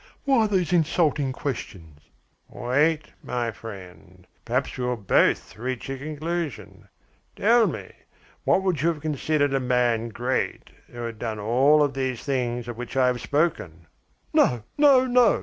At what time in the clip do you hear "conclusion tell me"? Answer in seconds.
5.99-7.91